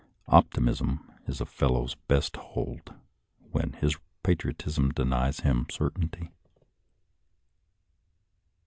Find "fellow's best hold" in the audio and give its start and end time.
1.45-2.95